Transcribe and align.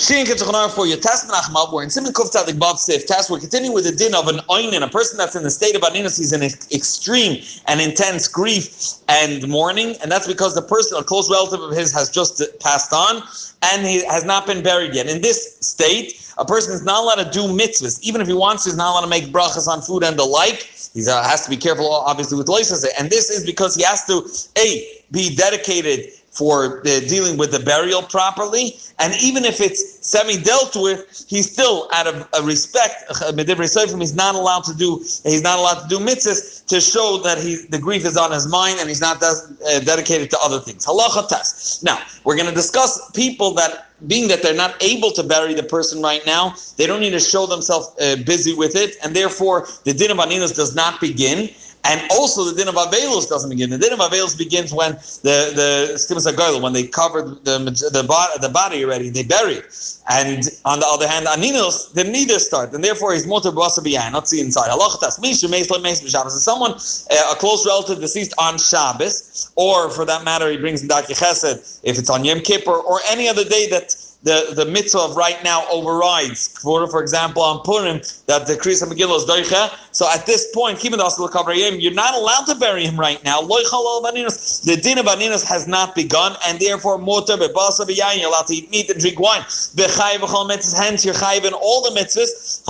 Shirin 0.00 0.24
Ketchachonar 0.24 0.70
for 0.70 0.86
your 0.86 0.96
test 0.96 1.28
Menachem 1.28 1.74
we're 1.74 1.82
in 1.82 1.90
Siman 1.90 2.12
Kuf 2.12 2.32
Tzadik 2.32 2.58
Vav 2.58 2.78
Sif 2.78 3.04
test. 3.04 3.28
We're 3.28 3.38
continuing 3.38 3.74
with 3.74 3.84
the 3.84 3.92
din 3.92 4.14
of 4.14 4.28
an 4.28 4.36
oinin, 4.48 4.82
a 4.82 4.88
person 4.88 5.18
that's 5.18 5.36
in 5.36 5.42
the 5.42 5.50
state 5.50 5.76
of 5.76 5.82
aninus, 5.82 6.16
he's 6.16 6.32
in 6.32 6.42
extreme 6.42 7.42
and 7.66 7.82
intense 7.82 8.26
grief 8.26 8.94
and 9.08 9.46
mourning, 9.46 9.96
and 10.00 10.10
that's 10.10 10.26
because 10.26 10.54
the 10.54 10.62
person, 10.62 10.96
a 10.96 11.04
close 11.04 11.30
relative 11.30 11.60
of 11.60 11.72
his, 11.72 11.92
has 11.92 12.08
just 12.08 12.42
passed 12.60 12.94
on 12.94 13.22
and 13.60 13.86
he 13.86 14.02
has 14.06 14.24
not 14.24 14.46
been 14.46 14.62
buried 14.62 14.94
yet. 14.94 15.06
In 15.06 15.20
this 15.20 15.58
state, 15.60 16.32
a 16.38 16.46
person 16.46 16.72
is 16.72 16.82
not 16.82 17.02
allowed 17.02 17.22
to 17.22 17.30
do 17.30 17.52
mitzvahs, 17.52 18.00
even 18.00 18.22
if 18.22 18.26
he 18.26 18.32
wants 18.32 18.64
to. 18.64 18.70
He's 18.70 18.78
not 18.78 18.92
allowed 18.92 19.02
to 19.02 19.06
make 19.06 19.24
brachas 19.24 19.68
on 19.68 19.82
food 19.82 20.02
and 20.02 20.18
the 20.18 20.24
like. 20.24 20.62
He 20.94 21.06
uh, 21.06 21.22
has 21.22 21.44
to 21.44 21.50
be 21.50 21.58
careful, 21.58 21.92
obviously, 21.92 22.38
with 22.38 22.48
license. 22.48 22.86
And 22.98 23.10
this 23.10 23.28
is 23.28 23.44
because 23.44 23.76
he 23.76 23.82
has 23.82 24.06
to 24.06 24.26
a 24.58 25.02
be 25.12 25.34
dedicated 25.34 26.10
for 26.30 26.78
uh, 26.80 27.00
dealing 27.00 27.36
with 27.36 27.50
the 27.50 27.58
burial 27.58 28.02
properly. 28.02 28.78
And 28.98 29.14
even 29.20 29.44
if 29.44 29.60
it's 29.60 30.06
semi 30.06 30.36
dealt 30.40 30.76
with, 30.76 31.24
he's 31.28 31.50
still 31.52 31.88
out 31.92 32.06
of 32.06 32.28
a 32.38 32.42
respect. 32.42 33.04
He's 33.08 34.14
not 34.14 34.34
allowed 34.34 34.64
to 34.64 34.74
do. 34.74 34.98
He's 35.24 35.42
not 35.42 35.58
allowed 35.58 35.82
to 35.82 35.88
do 35.88 35.98
mitzvahs 35.98 36.64
to 36.66 36.80
show 36.80 37.18
that 37.24 37.38
he 37.38 37.56
the 37.70 37.78
grief 37.78 38.04
is 38.04 38.16
on 38.16 38.30
his 38.30 38.46
mind 38.46 38.78
and 38.78 38.88
he's 38.88 39.00
not 39.00 39.20
des- 39.20 39.26
uh, 39.26 39.80
dedicated 39.80 40.30
to 40.30 40.38
other 40.40 40.60
things. 40.60 40.86
Halacha 40.86 41.28
test. 41.28 41.82
Now 41.82 42.00
we're 42.24 42.36
going 42.36 42.48
to 42.48 42.54
discuss 42.54 43.10
people 43.12 43.52
that. 43.54 43.86
Being 44.06 44.28
that 44.28 44.42
they're 44.42 44.54
not 44.54 44.82
able 44.82 45.10
to 45.10 45.22
bury 45.22 45.52
the 45.52 45.62
person 45.62 46.00
right 46.00 46.24
now, 46.24 46.54
they 46.78 46.86
don't 46.86 47.00
need 47.00 47.10
to 47.10 47.20
show 47.20 47.44
themselves 47.44 47.88
uh, 48.00 48.16
busy 48.24 48.54
with 48.54 48.74
it, 48.74 48.96
and 49.04 49.14
therefore 49.14 49.68
the 49.84 49.92
din 49.92 50.10
of 50.10 50.16
aninas 50.16 50.56
does 50.56 50.74
not 50.74 51.02
begin. 51.02 51.50
And 51.84 52.00
also 52.10 52.44
the 52.44 52.54
din 52.54 52.68
of 52.68 52.74
Avelus 52.74 53.28
doesn't 53.28 53.48
begin. 53.48 53.70
The 53.70 53.78
din 53.78 53.92
of 53.92 54.00
Avelus 54.00 54.36
begins 54.36 54.72
when 54.72 54.92
the 55.22 55.52
the 55.54 55.94
Stimus 55.94 56.60
when 56.60 56.72
they 56.72 56.86
covered 56.86 57.44
the 57.44 57.58
the, 57.92 58.04
body, 58.06 58.32
the 58.40 58.48
body 58.48 58.84
already, 58.84 59.08
they 59.08 59.22
bury 59.22 59.54
it. 59.54 59.96
And 60.08 60.48
on 60.64 60.80
the 60.80 60.86
other 60.86 61.08
hand, 61.08 61.26
Aninos 61.26 61.94
didn't 61.94 62.14
either 62.14 62.38
start, 62.38 62.72
and 62.74 62.84
therefore 62.84 63.14
he's 63.14 63.26
motor 63.26 63.50
b'asa 63.50 63.82
not 64.12 64.28
see 64.28 64.40
inside. 64.40 64.68
Halachatas 64.68 65.18
mishu 65.20 65.48
meis 65.50 65.70
meis 65.80 66.02
b'Shabbos. 66.02 66.30
Someone, 66.32 66.72
uh, 66.72 67.32
a 67.32 67.36
close 67.36 67.64
relative 67.64 68.00
deceased 68.00 68.34
on 68.38 68.58
Shabbos, 68.58 69.50
or 69.56 69.88
for 69.90 70.04
that 70.04 70.22
matter, 70.24 70.50
he 70.50 70.58
brings 70.58 70.82
in 70.82 70.88
Darkei 70.88 71.18
Chesed 71.18 71.80
if 71.82 71.98
it's 71.98 72.10
on 72.10 72.24
Yom 72.24 72.40
Kippur, 72.40 72.72
or 72.72 73.00
any 73.08 73.26
other 73.26 73.44
day 73.44 73.68
that 73.70 73.96
the, 74.22 74.52
the 74.54 74.66
mitzvah 74.66 74.98
of 75.00 75.16
right 75.16 75.42
now 75.42 75.64
overrides. 75.70 76.48
For, 76.58 77.02
example, 77.02 77.42
on 77.42 77.62
Purim, 77.64 78.00
that 78.26 78.46
the 78.46 78.54
Kriyas 78.54 78.84
Megillah 78.86 79.16
is 79.16 79.24
doicha. 79.24 79.74
So 79.92 80.10
at 80.12 80.26
this 80.26 80.50
point, 80.54 80.84
you're 80.84 81.92
not 81.92 82.14
allowed 82.14 82.44
to 82.46 82.54
bury 82.54 82.84
him 82.84 83.00
right 83.00 83.22
now. 83.24 83.40
The 83.40 84.80
din 84.82 84.98
of 84.98 85.06
aninas 85.06 85.44
has 85.44 85.66
not 85.66 85.94
begun, 85.94 86.36
and 86.46 86.58
therefore, 86.58 86.98
you're 86.98 88.28
allowed 88.28 88.46
to 88.46 88.54
eat 88.54 88.70
meat 88.70 88.90
and 88.90 89.00
drink 89.00 89.18
wine. 89.18 89.40
Hence, 89.42 91.04
you're 91.04 91.14
chayiv 91.14 91.44
in 91.44 91.54
all 91.54 91.82
the 91.82 91.98
mitzvahs, 91.98 92.62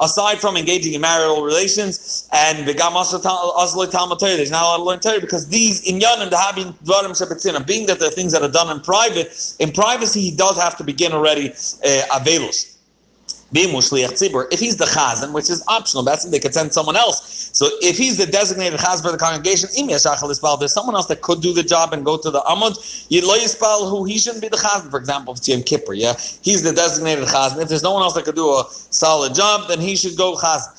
aside 0.00 0.38
from 0.38 0.56
engaging 0.56 0.94
in 0.94 1.00
marital 1.00 1.42
relations, 1.42 2.28
and 2.32 2.66
there's 2.66 2.78
not 2.78 3.04
allowed 4.62 4.76
to 4.76 4.82
learn 4.82 5.00
Torah 5.00 5.20
because 5.20 5.48
these 5.48 5.84
inyanim, 5.86 6.30
the 6.30 6.38
having 6.38 6.72
dvarim 6.84 7.66
being 7.66 7.86
that 7.86 7.98
they're 7.98 8.10
things 8.10 8.32
that 8.32 8.42
are 8.42 8.50
done 8.50 8.70
in 8.74 8.80
private, 8.82 9.54
in 9.58 9.71
privacy, 9.72 10.20
he 10.20 10.30
does 10.36 10.60
have 10.60 10.76
to 10.78 10.84
begin 10.84 11.12
already 11.12 11.50
uh, 11.50 12.02
avelus. 12.12 12.71
If 13.54 14.60
he's 14.60 14.76
the 14.76 14.86
chazan, 14.86 15.32
which 15.32 15.50
is 15.50 15.62
optional, 15.68 16.02
that's 16.02 16.24
they 16.24 16.38
could 16.38 16.54
send 16.54 16.72
someone 16.72 16.96
else. 16.96 17.50
So 17.52 17.68
if 17.82 17.98
he's 17.98 18.16
the 18.16 18.26
designated 18.26 18.80
chaz 18.80 19.02
for 19.02 19.12
the 19.12 19.18
congregation, 19.18 19.68
there's 19.86 20.72
someone 20.72 20.94
else 20.94 21.06
that 21.06 21.20
could 21.20 21.42
do 21.42 21.52
the 21.52 21.62
job 21.62 21.92
and 21.92 22.04
go 22.04 22.16
to 22.16 22.30
the 22.30 22.40
amud. 22.40 22.78
Who 23.90 24.04
he 24.04 24.18
shouldn't 24.18 24.42
be 24.42 24.48
the 24.48 24.56
chazan. 24.56 24.90
For 24.90 24.98
example, 24.98 25.36
if 25.38 25.66
Kippur, 25.66 25.92
yeah, 25.92 26.14
he's 26.42 26.62
the 26.62 26.72
designated 26.72 27.26
chazan. 27.26 27.60
If 27.60 27.68
there's 27.68 27.82
no 27.82 27.92
one 27.92 28.02
else 28.02 28.14
that 28.14 28.24
could 28.24 28.36
do 28.36 28.48
a 28.48 28.64
solid 28.70 29.34
job, 29.34 29.68
then 29.68 29.80
he 29.80 29.96
should 29.96 30.16
go 30.16 30.34
chazan. 30.34 30.78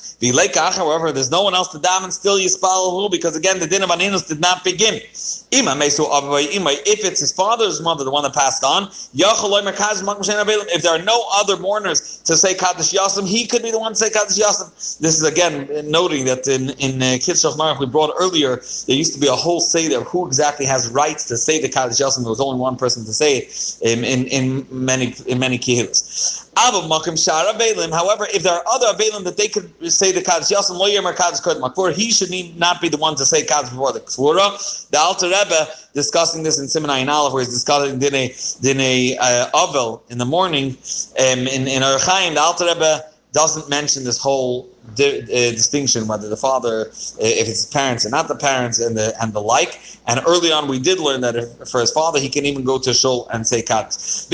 However, 0.74 1.12
there's 1.12 1.30
no 1.30 1.42
one 1.42 1.54
else 1.54 1.68
to 1.68 1.78
daven, 1.78 2.10
still 2.10 2.38
Yispal 2.38 3.10
because 3.10 3.36
again, 3.36 3.60
the 3.60 3.66
din 3.66 3.82
of 3.82 3.90
Aninus 3.90 4.26
did 4.26 4.40
not 4.40 4.64
begin. 4.64 4.94
If 4.94 7.04
it's 7.04 7.20
his 7.20 7.32
father's 7.32 7.82
mother, 7.82 8.04
the 8.04 8.10
one 8.10 8.22
that 8.22 8.32
passed 8.32 8.64
on, 8.64 8.88
if 9.12 10.82
there 10.82 10.92
are 10.92 11.02
no 11.02 11.26
other 11.34 11.58
mourners 11.58 12.22
to 12.24 12.36
say 12.36 12.54
Kaddish 12.64 12.92
Yasim, 12.92 13.28
he 13.28 13.46
could 13.46 13.62
be 13.62 13.70
the 13.70 13.78
one 13.78 13.92
to 13.92 13.96
say 13.96 14.08
Kaddish 14.08 14.38
Yasim. 14.38 14.98
This 14.98 15.18
is 15.18 15.24
again 15.24 15.68
noting 15.90 16.24
that 16.24 16.48
in 16.48 16.70
in 16.86 17.02
uh, 17.02 17.18
Kitzur 17.24 17.78
we 17.78 17.84
brought 17.84 18.14
earlier, 18.18 18.62
there 18.86 18.96
used 18.96 19.12
to 19.12 19.20
be 19.20 19.26
a 19.26 19.32
whole 19.32 19.60
seder 19.60 20.00
who 20.00 20.26
exactly 20.26 20.64
has 20.64 20.88
rights 20.88 21.24
to 21.28 21.36
say 21.36 21.60
the 21.60 21.68
Kaddish 21.68 21.98
Yasim. 21.98 22.22
There 22.22 22.30
was 22.30 22.40
only 22.40 22.58
one 22.58 22.76
person 22.76 23.04
to 23.04 23.12
say 23.12 23.38
it 23.38 23.78
in 23.82 24.02
in, 24.04 24.26
in 24.28 24.66
many 24.70 25.14
in 25.26 25.38
many 25.38 25.58
kihillas. 25.58 26.43
However, 26.56 28.26
if 28.32 28.42
there 28.42 28.52
are 28.54 28.64
other 28.70 28.86
Avelim 28.86 29.24
that 29.24 29.36
they 29.36 29.48
could 29.48 29.70
say 29.92 30.12
the 30.12 30.22
Kaddish 30.22 30.48
Yasim, 30.48 30.76
Lo 30.78 30.88
Yemar 30.88 31.16
Kaddish 31.16 31.40
Kod 31.40 31.94
he 31.94 32.10
should 32.10 32.30
need 32.30 32.58
not 32.58 32.80
be 32.80 32.88
the 32.88 32.96
one 32.96 33.16
to 33.16 33.24
say 33.24 33.44
Kaddish 33.44 33.70
before 33.70 33.92
the 33.92 34.00
Kvura. 34.00 34.88
The 34.90 34.98
Alter 34.98 35.26
Rebbe 35.26 35.68
discussing 35.94 36.42
this 36.42 36.58
in 36.58 36.66
Siman 36.66 36.88
Ayin 36.88 37.08
Aleph, 37.08 37.32
where 37.32 37.42
he's 37.42 37.52
discussing 37.52 37.98
Dine 37.98 38.30
Dine 38.60 39.16
uh, 39.20 39.50
Avel 39.54 40.02
in 40.10 40.18
the 40.18 40.24
morning. 40.24 40.76
Um, 41.18 41.46
in 41.46 41.66
in 41.66 41.82
Chaim, 41.82 42.34
the 42.34 42.40
Alter 42.40 42.66
Rebbe 42.66 43.04
doesn't 43.32 43.68
mention 43.68 44.04
this 44.04 44.16
whole 44.16 44.68
di- 44.94 45.22
uh, 45.22 45.50
distinction 45.50 46.06
whether 46.06 46.28
the 46.28 46.36
father, 46.36 46.82
uh, 46.82 46.90
if 47.18 47.48
it's 47.48 47.64
his 47.64 47.66
parents 47.66 48.04
and 48.04 48.12
not 48.12 48.28
the 48.28 48.36
parents, 48.36 48.78
and 48.78 48.96
the 48.96 49.12
and 49.20 49.32
the 49.32 49.40
like. 49.40 49.80
And 50.06 50.20
early 50.26 50.52
on, 50.52 50.68
we 50.68 50.78
did 50.78 51.00
learn 51.00 51.20
that 51.22 51.34
if, 51.34 51.68
for 51.68 51.80
his 51.80 51.90
father, 51.90 52.20
he 52.20 52.28
can 52.28 52.44
even 52.46 52.62
go 52.64 52.78
to 52.78 52.94
shul 52.94 53.28
and 53.32 53.46
say 53.46 53.60
Kaddish. 53.62 54.28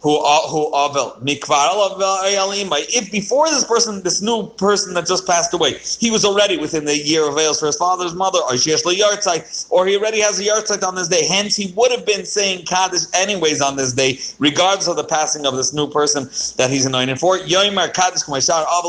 Who 0.00 0.18
who 0.48 0.70
If 2.90 3.10
before 3.10 3.48
this 3.48 3.64
person, 3.64 4.02
this 4.02 4.22
new 4.22 4.46
person 4.50 4.94
that 4.94 5.06
just 5.06 5.26
passed 5.26 5.52
away, 5.52 5.78
he 5.78 6.10
was 6.10 6.24
already 6.24 6.56
within 6.56 6.84
the 6.84 6.96
year 6.96 7.28
of 7.28 7.34
veils 7.34 7.58
for 7.58 7.66
his 7.66 7.76
father's 7.76 8.14
mother, 8.14 8.38
or 8.38 8.52
or 9.70 9.86
he 9.86 9.96
already 9.96 10.20
has 10.20 10.38
a 10.38 10.44
yartzeit 10.44 10.86
on 10.86 10.94
this 10.94 11.08
day. 11.08 11.26
Hence, 11.26 11.56
he 11.56 11.72
would 11.76 11.90
have 11.90 12.06
been 12.06 12.24
saying 12.24 12.64
kaddish 12.64 13.02
anyways 13.12 13.60
on 13.60 13.76
this 13.76 13.92
day, 13.92 14.18
regardless 14.38 14.86
of 14.86 14.96
the 14.96 15.04
passing 15.04 15.46
of 15.46 15.56
this 15.56 15.72
new 15.72 15.88
person 15.90 16.24
that 16.56 16.70
he's 16.70 16.86
anointed 16.86 17.18
for. 17.18 17.38
Yoimar 17.38 17.92
kaddish. 17.92 18.22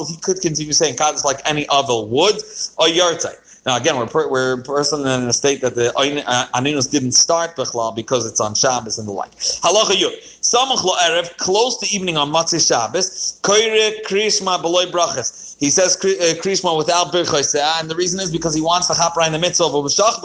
He 0.09 0.18
could 0.18 0.42
continue 0.42 0.74
saying 0.74 0.96
kaddish 0.98 1.24
like 1.24 1.42
any 1.46 1.66
avel 1.66 2.08
would, 2.09 2.36
or 2.78 2.86
yartzeit. 2.86 3.49
Now 3.66 3.78
again, 3.78 3.97
we're 3.97 4.30
we're 4.30 4.62
person 4.64 5.02
in 5.02 5.28
a 5.28 5.34
state 5.34 5.62
that 5.62 5.75
the 5.75 5.96
uh, 5.97 6.47
aninus 6.53 6.90
didn't 6.90 7.12
start 7.12 7.56
because 7.96 8.25
it's 8.25 8.40
on 8.40 8.56
Shabbos 8.56 8.97
and 8.97 9.08
the 9.08 9.12
like. 9.12 9.36
Halacha 9.36 9.96
yud 9.96 10.14
samach 10.42 10.84
lo 10.84 10.96
erev 10.96 11.36
close 11.38 11.78
to 11.80 11.96
evening 11.96 12.18
on 12.18 12.31
Matzah 12.31 12.66
Shabbos 12.66 13.40
koire 13.44 14.02
krishma 14.06 14.62
beloy 14.62 14.86
brachas. 14.86 15.58
He 15.59 15.69
says 15.69 15.98
uh, 15.98 16.36
krishma 16.42 16.78
without 16.78 17.12
birchos, 17.12 17.53
and 17.80 17.90
the 17.90 17.96
reason 17.96 18.19
is 18.19 18.31
because 18.31 18.56
he 18.56 18.62
wants 18.62 18.88
to 18.88 19.12
right 19.18 19.28
in 19.28 19.34
the 19.34 19.40
mitzvah 19.40 19.66
of 19.66 19.74
b'shach 19.74 20.22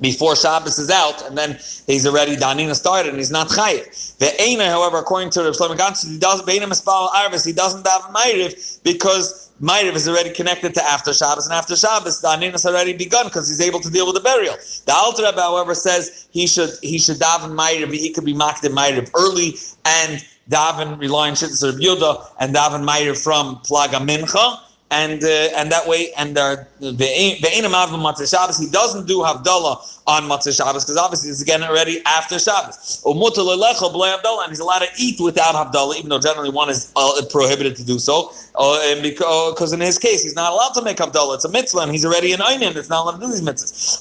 before 0.00 0.36
Shabbos 0.36 0.78
is 0.78 0.90
out, 0.90 1.26
and 1.26 1.36
then 1.36 1.58
he's 1.86 2.06
already 2.06 2.36
Danina 2.36 2.74
started, 2.74 3.10
and 3.10 3.18
he's 3.18 3.30
not 3.30 3.48
chayiv. 3.48 4.16
The 4.18 4.26
Eina, 4.26 4.68
however, 4.68 4.98
according 4.98 5.30
to 5.30 5.42
Rav 5.42 5.54
Shlomo 5.54 6.12
he 6.12 6.18
doesn't 6.18 6.46
Arvis, 6.46 7.46
he 7.46 7.52
doesn't 7.52 7.86
have 7.86 8.02
Ma'iriv 8.02 8.82
because 8.82 9.50
Ma'ariv 9.60 9.94
is 9.94 10.06
already 10.06 10.32
connected 10.32 10.74
to 10.74 10.82
after 10.84 11.14
Shabbos, 11.14 11.46
and 11.46 11.54
after 11.54 11.76
Shabbos, 11.76 12.20
the 12.20 12.28
Anin 12.28 12.52
has 12.52 12.66
already 12.66 12.92
begun 12.92 13.26
because 13.26 13.48
he's 13.48 13.60
able 13.60 13.80
to 13.80 13.90
deal 13.90 14.06
with 14.06 14.14
the 14.14 14.20
burial. 14.20 14.54
The 14.84 14.92
Alter 14.94 15.24
Rebbe, 15.24 15.40
however, 15.40 15.74
says 15.74 16.28
he 16.30 16.46
should 16.46 16.70
he 16.82 16.98
should 16.98 17.16
daven 17.16 17.52
Ma'ariv, 17.52 17.92
he 17.92 18.10
could 18.10 18.24
be 18.24 18.34
makdim 18.34 18.74
Ma'ariv 18.74 19.10
early 19.14 19.54
and 19.86 20.22
daven 20.50 20.98
relying 21.00 21.34
Shittas 21.34 21.78
Yudah 21.80 22.26
and 22.38 22.54
daven 22.54 22.86
Ma'ariv 22.86 23.22
from 23.22 23.56
Plaga 23.56 24.06
Mincha 24.06 24.60
and 24.90 25.24
uh, 25.24 25.48
and 25.56 25.72
that 25.72 25.88
way, 25.88 26.12
and 26.16 26.36
the 26.36 26.66
Ve'enim 26.80 27.72
Avim 27.72 28.00
Matzah 28.00 28.30
Shabbos, 28.30 28.56
he 28.58 28.70
doesn't 28.70 29.06
do 29.08 29.18
Havdalah 29.18 30.00
on 30.06 30.22
Matzah 30.24 30.56
Shabbos 30.56 30.84
because 30.84 30.96
obviously 30.96 31.30
it's 31.30 31.42
again 31.42 31.64
already 31.64 32.00
after 32.06 32.38
Shabbos. 32.38 33.02
And 33.04 34.48
he's 34.48 34.60
allowed 34.60 34.78
to 34.78 34.88
eat 34.96 35.20
without 35.20 35.56
Havdalah, 35.56 35.96
even 35.96 36.08
though 36.08 36.20
generally 36.20 36.50
one 36.50 36.70
is 36.70 36.92
uh, 36.94 37.20
prohibited 37.30 37.74
to 37.76 37.84
do 37.84 37.98
so. 37.98 38.32
Uh, 38.54 39.02
because 39.02 39.72
in 39.72 39.80
his 39.80 39.98
case, 39.98 40.22
he's 40.22 40.36
not 40.36 40.52
allowed 40.52 40.70
to 40.74 40.82
make 40.82 40.98
Havdalah. 40.98 41.34
It's 41.34 41.44
a 41.44 41.50
mitzvah, 41.50 41.80
and 41.80 41.90
he's 41.90 42.06
already 42.06 42.32
an 42.32 42.38
Einin. 42.38 42.76
It's 42.76 42.88
not 42.88 43.02
allowed 43.02 43.18
to 43.20 43.26
do 43.26 43.32
these 43.32 43.42
mitzvahs. 43.42 44.00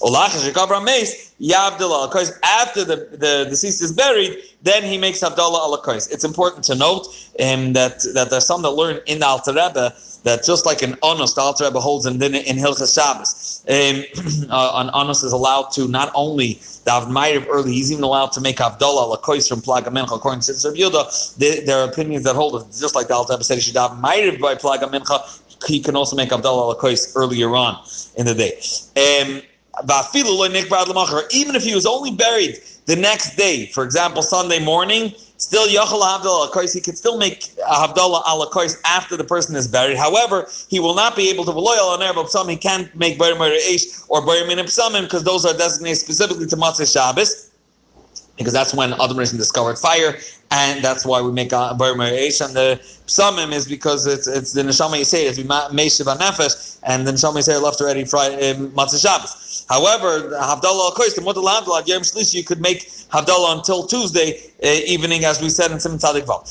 Because 1.40 2.40
after 2.44 2.84
the, 2.84 2.96
the 3.12 3.48
deceased 3.50 3.82
is 3.82 3.92
buried, 3.92 4.38
then 4.62 4.84
he 4.84 5.00
makes 5.00 5.22
Havdalah 5.22 5.40
ala 5.40 5.82
It's 5.96 6.24
important 6.24 6.64
to 6.66 6.76
note 6.76 7.08
um, 7.40 7.74
that, 7.74 8.06
that 8.14 8.30
there's 8.30 8.46
some 8.46 8.62
that 8.62 8.72
learn 8.72 9.00
in 9.08 9.20
the 9.20 9.26
Alter 9.26 9.52
Rebbe 9.52 9.96
that 10.26 10.44
just 10.44 10.66
like 10.66 10.82
an 10.82 10.98
honest 11.04 11.38
Alter 11.38 11.66
Rebbe 11.66 11.80
holds 11.80 12.08
in, 12.08 12.22
in 12.22 12.58
Hilchas 12.58 12.94
Shabbos, 12.96 13.64
um, 13.70 14.50
uh, 14.52 14.72
an 14.76 14.90
honest 14.90 15.24
is 15.24 15.32
allowed 15.32 15.72
to 15.74 15.88
not 15.88 16.12
only 16.16 16.56
daven 16.86 17.12
Ma'ariv 17.12 17.46
early, 17.48 17.74
he's 17.74 17.92
even 17.92 18.04
allowed 18.04 18.32
to 18.34 18.42
make 18.42 18.58
Havdalah 18.58 19.16
Lakois 19.16 19.48
from 19.48 19.62
Plaga. 19.62 19.88
According 20.04 20.42
to 20.42 20.52
Shittas 20.52 20.76
Yudah, 20.76 21.66
there 21.66 21.78
are 21.80 21.88
opinions 21.88 22.24
that 22.24 22.36
hold 22.36 22.60
it, 22.60 22.68
just 22.78 22.96
like 22.96 23.08
the 23.08 23.14
Alter 23.14 23.34
Rebbe 23.34 23.44
said 23.44 23.56
he 23.56 23.62
should 23.62 23.76
Ma'ariv 23.76 24.40
by 24.40 24.56
Plaga 24.56 24.92
he 25.68 25.80
can 25.80 25.96
also 25.96 26.16
make 26.16 26.30
Havdalah 26.30 26.76
Lakois 26.76 27.14
earlier 27.16 27.56
on 27.56 27.80
in 28.18 28.26
the 28.26 28.34
day. 28.34 28.60
Um, 28.98 29.42
even 31.32 31.56
if 31.56 31.64
he 31.64 31.76
was 31.76 31.86
only 31.86 32.12
buried 32.12 32.60
the 32.86 32.96
next 32.96 33.36
day, 33.36 33.68
for 33.68 33.84
example, 33.84 34.22
Sunday 34.22 34.64
morning, 34.64 35.14
still 35.38 35.68
he 35.68 36.82
could 36.82 36.98
still 36.98 37.18
make 37.18 37.42
Havdalah 37.58 38.24
ala 38.28 38.50
Kois 38.52 38.80
after 38.86 39.18
the 39.18 39.24
person 39.24 39.56
is 39.56 39.68
buried. 39.68 39.98
However, 39.98 40.48
he 40.70 40.80
will 40.80 40.96
not 40.96 41.16
be 41.16 41.30
able 41.30 41.46
to 41.46 41.52
Veloyal 41.52 41.94
on 41.94 42.02
Arab 42.02 42.28
Psalm, 42.30 42.48
he 42.50 42.56
can't 42.56 42.94
make 42.96 43.18
Bar 43.18 43.34
Eish 43.34 44.06
or 44.10 44.26
Bar 44.26 44.46
Min 44.48 44.60
Psalmim 44.60 45.04
because 45.04 45.24
those 45.24 45.46
are 45.46 45.54
designated 45.58 45.98
specifically 45.98 46.46
to 46.46 46.56
Matzah 46.56 46.92
Shabbos 46.92 47.45
because 48.38 48.54
that's 48.54 48.74
when 48.74 48.94
Adam 48.94 49.18
Rishon 49.18 49.38
discovered 49.38 49.78
fire, 49.78 50.18
and 50.52 50.84
that's 50.84 51.06
why 51.06 51.22
we 51.22 51.32
make 51.32 51.52
a 51.52 51.74
Bar 51.78 51.94
Eish. 51.94 52.46
And 52.46 52.56
the 52.56 52.80
Psalmim 53.08 53.54
is 53.54 53.68
because 53.68 54.06
it's 54.08 54.28
it's 54.28 54.54
the 54.54 54.62
Neshama 54.62 55.00
Yisrael, 55.00 55.30
it's 55.30 55.40
Meishiv 55.40 56.18
Nefesh, 56.18 56.80
and 56.84 57.08
the 57.08 57.12
Neshama 57.12 57.38
Yisrael 57.38 57.62
left 57.62 57.82
already 57.82 58.06
Friday, 58.06 58.52
um, 58.52 58.70
Matzah 58.72 59.02
Shabbos. 59.02 59.66
However, 59.70 60.30
Havdalah 60.30 60.90
al 60.90 60.92
the 60.92 61.22
Mutal 61.22 61.46
Havdalah, 61.46 61.88
Yom 61.88 62.02
Shlishi, 62.02 62.36
you 62.36 62.44
could 62.44 62.62
make 62.62 62.88
Havdalah 63.10 63.58
until 63.58 63.88
Tuesday 63.88 64.40
uh, 64.64 64.68
evening, 64.86 65.24
as 65.24 65.42
we 65.42 65.50
said 65.50 65.72
in 65.72 65.78
Siman 65.78 66.00
Tzadik 66.00 66.26
Vav. 66.26 66.44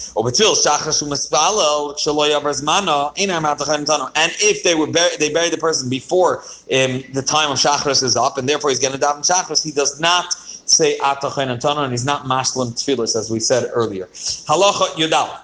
Matachan 3.45 4.11
And 4.17 4.33
if 4.41 4.63
they 4.63 4.75
were 4.75 4.87
buried, 4.87 5.19
they 5.19 5.33
buried 5.33 5.53
the 5.53 5.59
person 5.59 5.89
before 5.91 6.39
um, 6.39 7.05
the 7.13 7.25
time 7.25 7.51
of 7.51 7.59
Shachris 7.59 8.03
is 8.03 8.17
up, 8.17 8.39
and 8.39 8.49
therefore 8.49 8.71
he's 8.71 8.79
going 8.79 8.95
to 8.95 8.99
daven 8.99 9.21
Shachris, 9.21 9.63
he 9.63 9.71
does 9.71 10.01
not 10.01 10.35
say 10.67 10.99
Atachain 10.99 11.49
and 11.49 11.65
and 11.65 11.93
he's 11.93 12.05
not 12.05 12.25
Mashlim 12.25 12.73
Tfilis, 12.73 13.17
as 13.17 13.31
we 13.31 13.41
said 13.41 13.71
earlier. 13.73 14.07
Halacha 14.07 14.95
Yudal. 14.97 15.41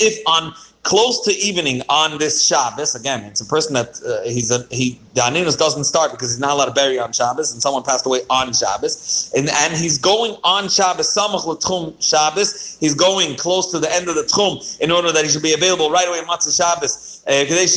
If 0.00 0.22
on 0.26 0.54
close 0.88 1.20
to 1.20 1.32
evening 1.32 1.82
on 1.90 2.18
this 2.18 2.46
Shabbos. 2.46 2.94
Again, 2.94 3.24
it's 3.24 3.40
a 3.40 3.44
person 3.44 3.74
that 3.74 4.00
uh, 4.06 4.22
he's 4.28 4.50
a 4.50 4.66
he. 4.70 4.98
The 5.14 5.56
doesn't 5.58 5.84
start 5.84 6.12
because 6.12 6.30
he's 6.30 6.38
not 6.38 6.52
allowed 6.52 6.66
to 6.66 6.72
bury 6.72 6.98
on 6.98 7.12
Shabbos, 7.12 7.52
and 7.52 7.60
someone 7.60 7.82
passed 7.82 8.06
away 8.06 8.20
on 8.30 8.52
Shabbos, 8.52 9.30
and 9.36 9.48
and 9.48 9.74
he's 9.74 9.98
going 9.98 10.36
on 10.44 10.68
Shabbos. 10.68 11.14
Samach 11.14 11.44
l'tchum 11.44 11.94
Shabbos. 12.02 12.78
He's 12.80 12.94
going 12.94 13.36
close 13.36 13.70
to 13.72 13.78
the 13.78 13.92
end 13.92 14.08
of 14.08 14.14
the 14.14 14.22
tchum 14.22 14.80
in 14.80 14.90
order 14.90 15.12
that 15.12 15.24
he 15.24 15.30
should 15.30 15.42
be 15.42 15.52
available 15.52 15.90
right 15.90 16.08
away 16.08 16.20
on 16.20 16.26
Matzah 16.26 16.56
Shabbos 16.56 17.07
because 17.28 17.76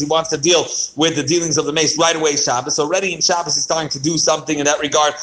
he 0.00 0.06
wants 0.06 0.30
to 0.30 0.38
deal 0.38 0.62
with 0.96 1.16
the 1.16 1.24
dealings 1.26 1.58
of 1.58 1.66
the 1.66 1.72
mace 1.72 1.98
right 1.98 2.14
away 2.14 2.36
Shabbos. 2.36 2.76
So 2.76 2.84
already 2.84 3.12
in 3.12 3.20
Shabbos 3.20 3.56
he's 3.56 3.64
starting 3.64 3.88
to 3.90 3.98
do 3.98 4.16
something 4.16 4.58
in 4.58 4.64
that 4.66 4.78
regard. 4.78 5.14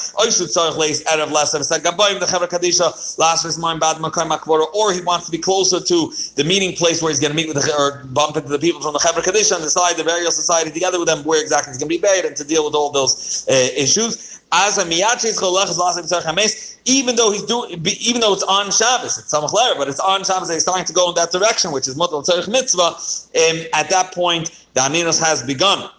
Or 4.74 4.92
he 4.94 5.02
wants 5.02 5.26
to 5.26 5.32
be 5.32 5.38
closer 5.38 5.80
to 5.80 6.14
the 6.36 6.44
meeting 6.44 6.76
place 6.76 7.02
where 7.02 7.12
he's 7.12 7.20
going 7.20 7.32
to 7.32 7.38
meet 7.38 7.48
with 7.48 7.64
the, 7.64 7.74
or 7.78 8.04
bump 8.08 8.36
into 8.36 8.50
the 8.50 8.60
people 8.60 8.82
from 8.82 8.92
the 8.94 9.00
Chevra 9.00 9.24
Kadisha 9.24 9.54
and 9.56 9.64
decide 9.64 9.96
the 9.96 10.04
burial 10.04 10.32
society 10.32 10.72
together 10.72 11.00
with 11.00 11.08
them 11.08 11.24
where 11.24 11.42
exactly 11.42 11.72
he's 11.72 11.78
going 11.78 11.90
to 11.90 11.96
be 11.96 12.02
buried 12.02 12.26
and 12.26 12.36
to 12.36 12.44
deal 12.44 12.66
with 12.66 12.76
all 12.76 12.92
those 12.92 13.48
uh, 13.50 13.54
issues 13.54 14.42
as 14.52 14.78
a 14.78 14.86
even 16.86 17.16
though 17.16 17.32
he's 17.32 17.44
doing, 17.44 17.86
even 18.00 18.22
though 18.22 18.34
it's 18.34 18.44
on 18.44 18.72
Shabbos, 18.72 19.18
it's 19.18 19.34
Samach 19.34 19.52
but 19.78 19.88
it's 19.88 20.00
on 20.00 20.24
Shabbos, 20.24 20.50
he's 20.50 20.62
starting 20.62 20.86
to 20.86 20.94
go 20.94 21.10
in 21.10 21.16
that 21.16 21.32
direction, 21.32 21.72
which 21.72 21.88
is 21.88 21.96
Mutal 21.96 22.26
Tzarech 22.26 22.48
Mitzvah. 22.48 22.82
Um, 22.82 23.68
at 23.74 23.90
that 23.90 24.14
point, 24.14 24.66
the 24.74 24.82
Aninos 24.82 25.20
has 25.24 25.44
begun. 25.44 25.90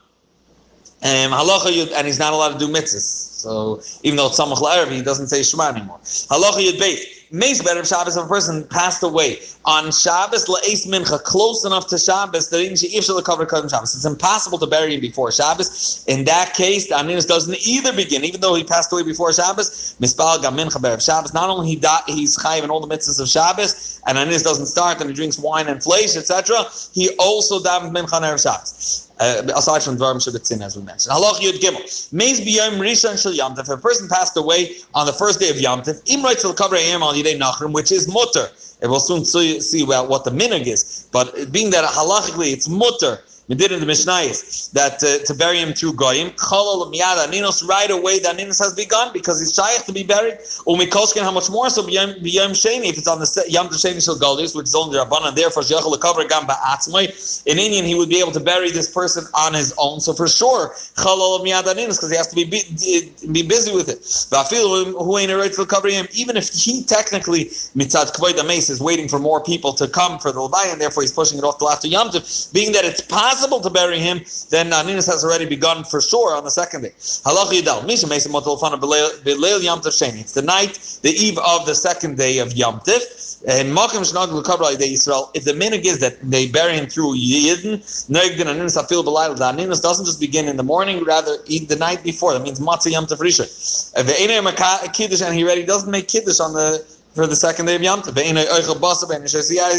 Um, 1.02 1.32
halacha 1.32 1.92
and 1.94 2.06
he's 2.06 2.18
not 2.18 2.34
allowed 2.34 2.52
to 2.52 2.58
do 2.58 2.68
mitzvahs. 2.68 3.00
So 3.40 3.80
even 4.02 4.16
though 4.16 4.26
it's 4.26 4.38
Samach 4.38 4.90
he 4.90 5.02
doesn't 5.02 5.28
say 5.28 5.42
Shema 5.42 5.70
anymore. 5.70 5.98
Halacha 6.02 6.64
Yud 6.64 6.78
Beit. 6.78 7.19
Meis 7.32 7.62
better 7.62 7.84
Shabbos 7.84 8.16
if 8.16 8.24
a 8.24 8.26
person 8.26 8.64
passed 8.64 9.04
away 9.04 9.38
on 9.64 9.92
Shabbos 9.92 10.46
la'es 10.46 10.84
mincha, 10.88 11.22
close 11.22 11.64
enough 11.64 11.86
to 11.88 11.96
Shabbos 11.96 12.48
that 12.48 12.58
even 12.58 12.72
if 12.72 13.04
shall 13.04 13.22
cover 13.22 13.46
Shabbos. 13.48 13.94
It's 13.94 14.04
impossible 14.04 14.58
to 14.58 14.66
bury 14.66 14.94
him 14.94 15.00
before 15.00 15.30
Shabbos. 15.30 16.04
In 16.08 16.24
that 16.24 16.54
case, 16.54 16.88
the 16.88 16.96
Aninus 16.96 17.28
doesn't 17.28 17.56
either 17.64 17.92
begin, 17.92 18.24
even 18.24 18.40
though 18.40 18.56
he 18.56 18.64
passed 18.64 18.92
away 18.92 19.04
before 19.04 19.32
Shabbos. 19.32 19.94
Mispal 20.00 20.42
gam 20.42 20.56
mincha 20.56 21.04
Shabbos. 21.04 21.32
Not 21.32 21.48
only 21.50 21.68
he 21.68 21.76
die, 21.76 22.00
he's 22.08 22.36
chayiv 22.36 22.64
in 22.64 22.70
all 22.70 22.80
the 22.80 22.92
mitzvahs 22.92 23.20
of 23.20 23.28
Shabbos, 23.28 24.00
and 24.08 24.18
Aninus 24.18 24.42
doesn't 24.42 24.66
start 24.66 25.00
and 25.00 25.08
he 25.08 25.14
drinks 25.14 25.38
wine 25.38 25.68
and 25.68 25.80
flesh, 25.80 26.16
etc. 26.16 26.64
He 26.92 27.10
also 27.20 27.60
davens 27.60 27.92
mincha 27.92 28.20
erev 28.20 28.42
Shabbos. 28.42 29.09
Uh, 29.20 29.43
aside 29.55 29.82
from 29.82 29.99
Dvarim 29.99 30.17
Shabbatzin, 30.17 30.62
as 30.62 30.78
we 30.78 30.82
mentioned. 30.82 31.14
Halach 31.14 31.40
Yud 31.40 31.61
Gimel. 31.61 32.11
Meis 32.11 32.40
b'yom 32.40 32.78
rishon 32.78 33.22
shel 33.22 33.34
Yom 33.34 33.55
If 33.58 33.69
a 33.69 33.76
person 33.76 34.08
passed 34.08 34.34
away 34.34 34.76
on 34.94 35.05
the 35.05 35.12
first 35.12 35.38
day 35.38 35.50
of 35.50 35.61
Yom 35.61 35.82
Tov, 35.82 36.00
im 36.11 36.22
right 36.22 36.38
till 36.38 36.55
cover 36.55 36.76
ayam 36.76 37.02
al 37.02 37.12
yidei 37.12 37.38
nachrim, 37.38 37.75
which 37.75 37.93
is 37.93 38.08
mutter. 38.08 38.49
And 38.81 38.90
we'll 38.90 38.99
soon 38.99 39.26
see, 39.26 39.61
see 39.61 39.84
well, 39.84 40.08
what 40.08 40.25
the 40.25 40.31
minig 40.31 40.67
is. 40.67 41.06
But 41.12 41.52
being 41.52 41.69
that 41.70 41.84
halachically 41.84 42.55
it's 42.55 42.67
mutter, 42.67 43.20
we 43.50 43.56
did 43.56 43.73
in 43.73 43.81
the 43.81 43.87
Mishnayos 43.87 44.70
that 44.70 45.02
uh, 45.02 45.25
to 45.26 45.35
bury 45.35 45.58
him 45.58 45.73
through 45.73 45.94
Goyim, 45.94 46.31
Cholol 46.37 46.94
Miyada 46.94 47.29
Ninos 47.29 47.64
right 47.64 47.91
away 47.91 48.20
that 48.20 48.37
Ninos 48.37 48.61
has 48.61 48.73
begun 48.75 49.12
because 49.12 49.41
he's 49.41 49.52
shaykh 49.52 49.85
to 49.87 49.93
be 49.93 50.05
buried. 50.05 50.38
Umikoskin, 50.70 51.23
how 51.23 51.32
much 51.32 51.50
more 51.50 51.69
so 51.69 51.82
B'yom 51.82 52.14
Sheni 52.55 52.91
if 52.91 52.97
it's 52.97 53.08
on 53.08 53.19
the 53.19 53.44
Yom 53.49 53.67
Sheni 53.67 54.05
Shel 54.05 54.14
Goldis, 54.14 54.55
which 54.55 54.67
is 54.67 54.76
only 54.76 54.97
Rabbanan, 54.97 55.35
therefore 55.35 55.64
Shechel 55.64 55.93
Lekavra 55.93 56.29
Gamba 56.29 56.52
Atzmai. 56.64 57.44
In 57.47 57.58
Indian, 57.58 57.85
he 57.85 57.97
would 57.97 58.08
be 58.08 58.20
able 58.20 58.31
to 58.31 58.38
bury 58.38 58.70
this 58.70 58.88
person 58.88 59.25
on 59.35 59.52
his 59.52 59.75
own. 59.79 59.99
So 59.99 60.12
for 60.12 60.29
sure, 60.29 60.69
Cholol 60.94 61.44
Miyada 61.44 61.75
Ninos 61.75 61.97
because 61.97 62.12
he 62.12 62.17
has 62.17 62.29
to 62.29 62.37
be 62.37 62.44
be 62.44 63.43
busy 63.43 63.75
with 63.75 63.88
it. 63.88 64.06
Feel 64.49 64.85
who 64.85 65.19
ain't 65.19 65.32
right 65.32 65.52
to 65.52 65.67
cover 65.67 65.88
him, 65.88 66.06
even 66.12 66.37
if 66.37 66.50
he 66.50 66.85
technically 66.85 67.47
Mitzad 67.75 68.14
Kvoid 68.14 68.38
is 68.70 68.81
waiting 68.81 69.08
for 69.08 69.19
more 69.19 69.43
people 69.43 69.73
to 69.73 69.88
come 69.88 70.20
for 70.20 70.31
the 70.31 70.41
and 70.70 70.81
therefore 70.81 71.02
he's 71.02 71.12
pushing 71.12 71.37
it 71.37 71.43
off 71.43 71.61
after 71.69 71.88
Yom 71.88 72.11
Tov, 72.11 72.52
being 72.52 72.70
that 72.73 72.85
it's 72.85 73.00
possible 73.00 73.39
to 73.48 73.70
bury 73.70 73.98
him, 73.98 74.19
then 74.50 74.70
Aninus 74.70 75.06
has 75.06 75.25
already 75.25 75.46
begun 75.46 75.84
for 75.84 76.00
sure 76.00 76.37
on 76.37 76.44
the 76.44 76.50
second 76.50 76.82
day. 76.82 76.92
Halach 76.98 77.50
Yidal. 77.50 77.87
Misha 77.87 78.06
Mesa 78.06 78.28
Motelfana 78.28 78.78
Beleil 78.78 79.62
Yom. 79.62 79.81
It's 79.84 80.32
the 80.32 80.42
night, 80.42 80.78
the 81.02 81.10
eve 81.10 81.38
of 81.38 81.66
the 81.66 81.75
second 81.75 82.16
day 82.19 82.38
of 82.38 82.52
Yom 82.52 82.81
Tov. 82.81 83.00
And 83.46 83.75
Malkim 83.75 84.04
Shnag 84.04 84.28
Lukabra 84.28 84.76
de 84.78 84.92
Israel. 84.92 85.31
If 85.34 85.44
the 85.44 85.52
minig 85.52 85.84
is 85.87 85.98
that 86.00 86.20
they 86.20 86.46
bury 86.48 86.75
him 86.75 86.87
through 86.87 87.16
Yidden, 87.16 87.81
Negdin 88.10 88.46
Aninus 88.46 88.76
Afil 88.76 89.02
the 89.02 89.10
Aninus 89.10 89.81
doesn't 89.81 90.04
just 90.04 90.20
begin 90.20 90.46
in 90.46 90.56
the 90.56 90.62
morning, 90.62 91.02
rather 91.04 91.38
eat 91.46 91.69
the 91.69 91.76
night 91.76 92.02
before. 92.02 92.32
That 92.34 92.42
means 92.42 92.60
Matzah 92.60 92.90
Yom 92.92 93.06
Tov 93.06 93.19
Rishon. 93.19 93.48
And 93.96 95.34
he 95.34 95.44
already 95.44 95.64
doesn't 95.64 95.90
make 95.90 96.08
Kiddush 96.08 96.40
on 96.40 96.52
the 96.52 96.84
for 97.14 97.26
the 97.26 97.36
second 97.36 97.66
day 97.66 97.76
of 97.76 97.82
Yom 97.82 98.02
Tov. 98.02 98.16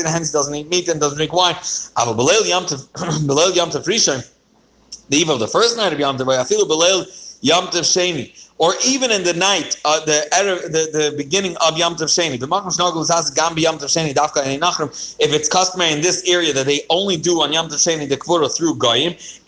Hence, 0.06 0.30
he 0.30 0.34
doesn't 0.34 0.56
eat 0.56 0.70
meat 0.70 0.88
and 0.90 1.00
doesn't 1.00 1.18
drink 1.18 1.34
wine. 1.34 1.56
But 1.56 2.14
Belel 2.16 2.48
Yom 2.48 2.66
Tov, 2.66 2.88
Belel 3.28 3.56
Yom 3.56 3.70
Tov 3.70 3.86
Rishon, 3.86 4.28
the 5.10 5.18
eve 5.18 5.30
of 5.30 5.40
the 5.40 5.48
first 5.48 5.78
night 5.78 5.94
of 5.94 6.00
Yom 6.00 6.18
Tov, 6.18 6.48
feel 6.48 6.66
Belel 6.66 7.06
Yom 7.42 7.68
Tov 7.68 7.82
Sheni, 7.82 8.38
or 8.58 8.74
even 8.86 9.10
in 9.12 9.24
the 9.24 9.34
night, 9.34 9.80
uh, 9.86 10.00
the, 10.02 10.28
the 10.70 11.00
the 11.00 11.18
beginning 11.18 11.56
of 11.66 11.78
Yom 11.78 11.96
Tov 11.96 12.10
Sheni. 12.10 12.40
The 12.40 12.48
Makam 12.48 12.76
Shnogel 12.78 13.08
has 13.14 13.32
Gambi 13.32 13.62
Yom 13.62 13.78
Tov 13.78 13.86
Sheni 13.86 14.14
Dafka 14.14 14.44
and. 14.46 14.62
If 15.20 15.34
it's 15.34 15.48
customary 15.48 15.94
in 15.94 16.02
this 16.02 16.28
area 16.28 16.54
that 16.54 16.66
they 16.66 16.82
only 16.90 17.18
do 17.18 17.42
on 17.42 17.54
Yom 17.54 17.70
Tov 17.70 17.80
Sheni 17.80 18.08
the 18.10 18.18
Kvura 18.18 18.56
through 18.56 18.76
Goyim, 18.76 19.16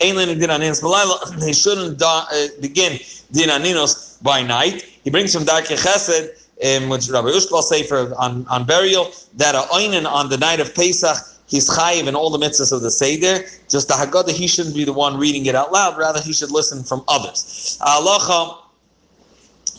they 1.40 1.52
shouldn't 1.52 2.02
uh, 2.02 2.24
begin 2.60 2.98
Din 3.32 3.48
Aninos 3.50 4.22
by 4.22 4.42
night. 4.42 4.82
He 5.04 5.10
brings 5.10 5.34
from 5.34 5.44
Darkei 5.44 5.76
Chesed 5.76 6.43
um, 6.64 6.88
which 6.88 7.08
Rabbi 7.08 7.28
Ushkal 7.28 7.62
Sefer 7.62 8.14
on, 8.18 8.46
on 8.48 8.64
burial, 8.64 9.12
that 9.34 9.54
a 9.54 9.66
oinen 9.72 10.10
on 10.10 10.28
the 10.30 10.38
night 10.38 10.60
of 10.60 10.74
Pesach, 10.74 11.16
he's 11.46 11.68
chayiv 11.68 12.06
in 12.06 12.14
all 12.14 12.30
the 12.30 12.38
mitzvahs 12.38 12.72
of 12.72 12.80
the 12.80 12.90
Seder. 12.90 13.44
Just 13.68 13.88
the 13.88 13.94
Haggadah, 13.94 14.30
he 14.30 14.46
shouldn't 14.46 14.74
be 14.74 14.84
the 14.84 14.92
one 14.92 15.18
reading 15.18 15.46
it 15.46 15.54
out 15.54 15.72
loud, 15.72 15.98
rather 15.98 16.20
he 16.20 16.32
should 16.32 16.50
listen 16.50 16.82
from 16.82 17.04
others. 17.08 17.78
Halacha, 17.82 18.58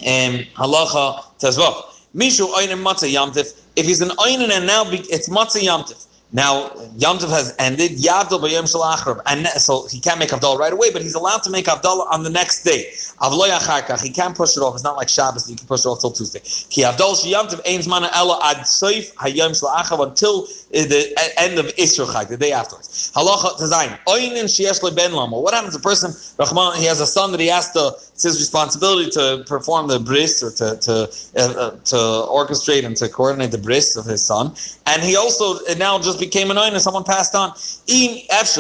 um, 0.02 0.46
halacha 0.56 1.24
tezvah. 1.40 1.86
Mishu 2.16 2.48
oinen 2.54 2.82
matzah 2.84 3.12
yamtiv. 3.12 3.60
If 3.76 3.86
he's 3.86 4.02
an 4.02 4.10
oinen 4.10 4.52
and 4.52 4.68
now 4.68 4.84
it's 4.90 5.30
matzah 5.30 5.62
yamtiv. 5.62 6.06
Now, 6.34 6.72
Yom 6.98 7.18
Tov 7.18 7.30
has 7.30 7.56
ended. 7.60 7.92
Yavdal 7.92 8.42
b'yom 8.42 8.70
shel 8.70 9.22
and 9.28 9.48
so 9.48 9.88
he 9.88 10.00
can't 10.00 10.20
make 10.20 10.30
Havdalah 10.30 10.58
right 10.58 10.74
away, 10.74 10.92
but 10.92 11.02
he's 11.02 11.14
allowed 11.14 11.44
to 11.44 11.50
make 11.50 11.66
Havdalah 11.66 12.12
on 12.12 12.24
the 12.24 12.30
next 12.30 12.64
day. 12.64 12.90
Avloy 13.22 13.50
acharkach, 13.50 14.02
he 14.02 14.10
can't 14.10 14.36
push 14.36 14.58
it 14.58 14.62
off. 14.62 14.74
It's 14.74 14.84
not 14.84 14.98
like 14.98 15.08
Shabbos; 15.08 15.50
you 15.50 15.56
can 15.56 15.68
push 15.68 15.82
it 15.82 15.88
off 15.88 16.02
till 16.02 16.12
Tuesday. 16.12 16.40
Ki 16.40 16.82
Havdalah 16.82 17.24
sheyom 17.24 17.48
Tov 17.48 17.62
ein 17.66 17.80
zman 17.80 18.10
ela 18.14 18.40
ad 18.44 18.58
soif 18.66 19.14
hayom 19.16 19.58
shel 19.58 20.04
until 20.04 20.48
eh, 20.74 20.86
the 20.86 21.14
eh, 21.18 21.30
end 21.38 21.60
of 21.60 21.68
Isra 21.76 22.06
Chag, 22.08 22.28
the 22.28 22.38
day 22.38 22.52
afterwards. 22.52 23.12
Halacha 23.16 23.58
Tazayin. 23.58 23.98
Oinin 24.08 24.46
sheyesh 24.46 24.96
ben 24.96 25.14
lama. 25.14 25.40
What 25.40 25.54
happens? 25.54 25.76
A 25.76 25.80
person, 25.80 26.12
Rahman, 26.38 26.80
he 26.80 26.86
has 26.86 27.00
a 27.02 27.08
son 27.08 27.32
that 27.32 27.40
he 27.40 27.48
has 27.48 27.72
to. 27.74 27.94
It's 28.16 28.24
his 28.24 28.40
responsibility 28.40 29.10
to 29.12 29.44
perform 29.46 29.88
the 29.88 30.00
bris 30.00 30.42
or 30.42 30.52
to 30.52 30.78
to 30.82 30.94
uh, 31.38 31.72
to 31.72 31.96
orchestrate 31.96 32.86
and 32.86 32.96
to 32.98 33.10
coordinate 33.10 33.52
the 33.52 33.58
bris 33.58 33.96
of 33.96 34.06
his 34.06 34.26
son. 34.26 34.54
And 34.86 35.02
he 35.02 35.16
also 35.16 35.60
now 35.76 36.00
just 36.00 36.15
became 36.20 36.52
an 36.52 36.58
and 36.58 36.82
someone 36.82 37.04
passed 37.04 37.36
on. 37.36 37.52
If 37.88 38.58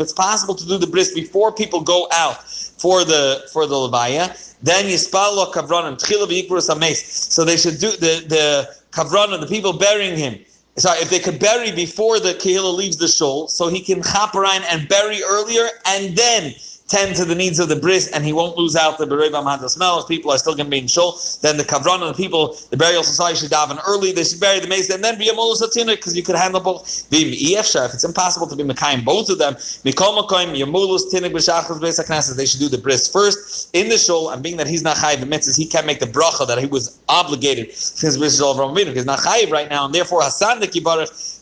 it's 0.00 0.12
possible 0.12 0.54
to 0.54 0.66
do 0.66 0.78
the 0.78 0.86
bris 0.86 1.14
before 1.14 1.52
people 1.52 1.80
go 1.80 2.08
out 2.12 2.42
for 2.44 3.04
the 3.04 3.48
for 3.52 3.66
the 3.66 3.74
levaya, 3.74 4.56
then 4.62 4.86
yispalo 4.86 5.52
kavranim 5.52 5.96
v'yikvurus 5.98 6.96
So 7.32 7.44
they 7.44 7.56
should 7.56 7.78
do 7.78 7.90
the 7.90 8.24
the 8.28 8.68
kavrana, 8.90 9.40
the 9.40 9.46
people 9.46 9.72
burying 9.72 10.16
him, 10.16 10.38
sorry, 10.76 11.00
if 11.00 11.10
they 11.10 11.18
could 11.18 11.38
bury 11.38 11.72
before 11.72 12.20
the 12.20 12.34
Kehillah 12.34 12.74
leaves 12.74 12.96
the 12.96 13.08
shul, 13.08 13.48
so 13.48 13.68
he 13.68 13.80
can 13.80 14.02
chaperine 14.02 14.62
and 14.68 14.88
bury 14.88 15.22
earlier 15.22 15.68
and 15.86 16.16
then 16.16 16.54
tend 16.88 17.14
to 17.16 17.24
the 17.24 17.34
needs 17.34 17.58
of 17.58 17.68
the 17.68 17.76
bris, 17.76 18.08
and 18.08 18.24
he 18.24 18.32
won't 18.32 18.56
lose 18.56 18.74
out 18.74 18.98
the 18.98 19.06
Berevam 19.06 19.44
Hadas 19.44 19.78
Melech. 19.78 20.08
People 20.08 20.30
are 20.30 20.38
still 20.38 20.54
going 20.54 20.66
to 20.66 20.70
be 20.70 20.78
in 20.78 20.86
shul. 20.86 21.18
Then 21.42 21.56
the 21.56 21.64
Kavran 21.64 22.00
and 22.00 22.14
the 22.14 22.14
people, 22.14 22.56
the 22.70 22.76
burial 22.76 23.04
society 23.04 23.38
should 23.38 23.50
daven 23.50 23.78
early. 23.86 24.12
They 24.12 24.24
should 24.24 24.40
bury 24.40 24.60
the 24.60 24.68
mace, 24.68 24.90
and 24.90 25.04
then 25.04 25.18
be 25.18 25.28
a 25.28 25.32
Molus 25.32 25.60
because 25.86 26.16
you 26.16 26.22
could 26.22 26.36
handle 26.36 26.60
both. 26.60 27.06
Vim 27.10 27.28
if 27.28 27.94
it's 27.94 28.04
impossible 28.04 28.46
to 28.46 28.56
be 28.56 28.64
Mekayim 28.64 29.04
both 29.04 29.28
of 29.28 29.38
them, 29.38 29.54
Mikol 29.54 30.18
Makoim, 30.18 30.56
Yamulus 30.56 31.12
Tinik 31.12 31.32
B'Shachas 31.32 31.78
Beis 31.78 32.36
they 32.36 32.46
should 32.46 32.60
do 32.60 32.68
the 32.68 32.78
bris 32.78 33.10
first 33.10 33.70
in 33.74 33.88
the 33.88 33.98
shul, 33.98 34.30
and 34.30 34.42
being 34.42 34.56
that 34.56 34.66
he's 34.66 34.82
not 34.82 34.96
Chayiv 34.96 35.18
mitzvahs, 35.18 35.56
he 35.56 35.66
can't 35.66 35.86
make 35.86 36.00
the 36.00 36.06
bracha 36.06 36.46
that 36.46 36.58
he 36.58 36.66
was 36.66 36.98
obligated 37.08 37.72
since 37.72 38.16
bris 38.16 38.34
is 38.34 38.40
all 38.40 38.54
from 38.54 38.74
He's 38.76 39.04
not 39.04 39.18
Chayiv 39.18 39.50
right 39.50 39.68
now, 39.68 39.84
and 39.84 39.94
therefore 39.94 40.22
Hassan 40.22 40.60
the 40.60 40.68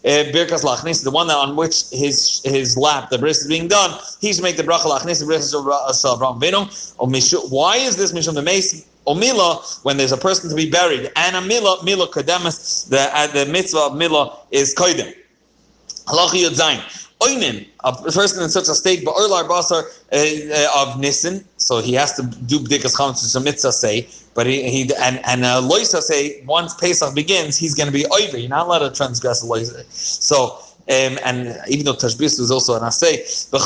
uh, 0.06 0.08
Birkas 0.30 0.62
Lachnis, 0.62 1.02
the 1.02 1.10
one 1.10 1.26
that 1.26 1.36
on 1.36 1.56
which 1.56 1.90
his 1.90 2.40
his 2.44 2.76
lap, 2.76 3.10
the 3.10 3.18
bris 3.18 3.42
is 3.42 3.48
being 3.48 3.66
done, 3.68 3.98
he 4.20 4.32
should 4.32 4.42
make 4.42 4.56
the 4.56 4.62
bracha 4.62 4.86
Lachnis, 4.86 5.26
the 5.38 5.58
of 5.58 6.20
Avram 6.20 6.40
Vino. 6.40 6.64
Why 7.48 7.76
is 7.76 7.96
this 7.96 8.12
Mishum 8.12 8.34
the 8.34 8.42
Mace? 8.42 8.86
Omila, 9.06 9.84
when 9.84 9.96
there's 9.96 10.12
a 10.12 10.16
person 10.16 10.50
to 10.50 10.56
be 10.56 10.68
buried, 10.68 11.10
and 11.14 11.36
a 11.36 11.40
Mila, 11.40 11.82
Mila 11.84 12.08
Kademis, 12.08 12.88
the, 12.88 13.08
uh, 13.16 13.26
the 13.28 13.46
mitzvah 13.46 13.78
of 13.78 13.96
Mila 13.96 14.36
is 14.50 14.74
Kodim. 14.74 15.14
Halachi 16.06 16.44
Yodzain. 16.44 16.80
Oinin, 17.20 17.66
a 17.84 17.94
person 18.12 18.42
in 18.42 18.50
such 18.50 18.68
a 18.68 18.74
state, 18.74 19.02
but 19.04 19.14
Orlar 19.14 19.48
Basar 19.48 19.84
uh, 20.12 20.82
of 20.82 21.00
Nissen, 21.00 21.46
so 21.56 21.80
he 21.80 21.94
has 21.94 22.12
to 22.14 22.22
do 22.22 22.58
Bdikas 22.58 22.94
Chametz, 22.94 23.22
which 23.22 23.40
a 23.40 23.42
mitzvah 23.42 23.72
say, 23.72 24.06
but 24.34 24.46
he, 24.46 24.68
he 24.68 24.94
and 25.00 25.24
and 25.24 25.44
uh, 25.44 25.62
Loisa 25.62 26.02
say 26.02 26.44
once 26.44 26.74
Pesach 26.74 27.14
begins, 27.14 27.56
he's 27.56 27.74
going 27.74 27.86
to 27.86 27.92
be 27.92 28.04
over. 28.06 28.36
You're 28.36 28.50
not 28.50 28.66
allowed 28.66 28.80
to 28.80 28.90
transgress 28.90 29.42
Loisa. 29.42 29.90
So 29.90 30.58
um, 30.88 31.18
and 31.24 31.58
even 31.68 31.86
though 31.86 31.94
Tashbis 31.94 32.38
was 32.38 32.50
also 32.50 32.74
an 32.74 32.82
Asay, 32.82 33.50
but 33.50 33.62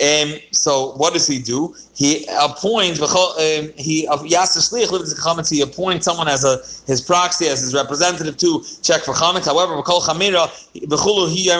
um, 0.00 0.38
so 0.50 0.92
what 0.92 1.12
does 1.12 1.26
he 1.26 1.38
do? 1.38 1.74
He 1.94 2.26
appoints 2.40 3.00
um, 3.00 3.72
he 3.76 4.06
comments. 4.06 5.50
He 5.50 5.60
appoints 5.60 6.06
someone 6.06 6.28
as 6.28 6.44
a 6.44 6.56
his 6.90 7.02
proxy 7.02 7.46
as 7.46 7.60
his 7.60 7.74
representative 7.74 8.38
to 8.38 8.64
check 8.82 9.02
for 9.02 9.12
chametz. 9.12 9.44
However, 9.44 9.76
b'kol 9.76 10.00
chamira 10.00 10.48
b'chulu 10.74 11.28
he 11.28 11.50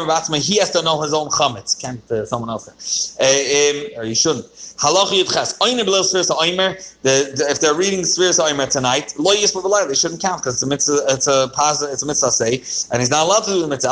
he 0.40 0.59
has 0.59 0.70
to 0.70 0.82
know 0.82 1.02
his 1.02 1.12
own 1.12 1.28
chametz. 1.28 1.78
Can't 1.78 2.11
uh, 2.11 2.25
someone 2.25 2.49
else? 2.49 3.16
Uh, 3.20 3.25
um, 3.25 4.00
or 4.00 4.04
he 4.04 4.14
shouldn't. 4.14 4.47
Halacha 4.80 5.23
Yitches. 5.23 5.59
Oine 5.59 5.85
Belil 5.85 6.00
Sfiris 6.00 6.30
Oimer. 6.30 6.75
If 7.04 7.61
they're 7.61 7.75
reading 7.75 8.00
Sfiris 8.00 8.40
Oimer 8.40 8.66
tonight, 8.66 9.12
Lo 9.18 9.35
Belil, 9.35 9.87
they 9.87 9.94
shouldn't 9.94 10.23
count 10.23 10.40
because 10.40 10.54
it's 10.54 10.62
a 10.62 10.66
mitzvah, 10.66 11.04
it's 11.09 11.26
a 11.26 11.50
positive, 11.52 11.92
it's 11.92 12.02
a 12.02 12.06
mitzvah 12.06 12.30
say, 12.30 12.62
and 12.90 13.00
he's 13.02 13.11
not 13.11 13.26
allowed 13.26 13.44
to 13.44 13.50
do 13.50 13.61
the 13.61 13.68
mitzvah. 13.68 13.90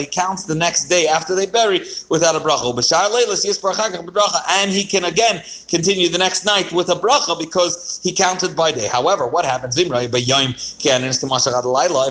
He 0.00 0.06
counts 0.06 0.44
the 0.44 0.56
next 0.56 0.88
day 0.88 1.06
after 1.06 1.36
they 1.36 1.46
bury 1.46 1.86
without 2.08 2.34
a 2.34 2.39
Achakach 2.42 4.06
Bracha, 4.06 4.42
and 4.48 4.70
he 4.70 4.84
can 4.84 5.04
again 5.04 5.42
continue 5.68 6.08
the 6.08 6.18
next 6.18 6.44
night 6.44 6.72
with 6.72 6.88
a 6.88 6.94
bracha 6.94 7.38
because 7.38 8.00
he 8.02 8.12
counted 8.12 8.56
by 8.56 8.72
day. 8.72 8.86
However, 8.86 9.26
what 9.26 9.44
happens? 9.44 9.76
If 9.78 9.86